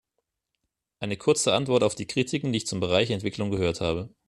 [0.99, 4.09] Eine kurze Antwort auf die Kritiken, die ich zum Bereich Entwicklung gehört habe.